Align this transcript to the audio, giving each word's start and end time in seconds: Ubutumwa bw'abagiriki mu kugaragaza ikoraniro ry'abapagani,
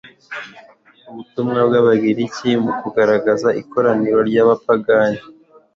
Ubutumwa 1.09 1.59
bw'abagiriki 1.67 2.49
mu 2.63 2.71
kugaragaza 2.81 3.49
ikoraniro 3.61 4.19
ry'abapagani, 4.29 5.19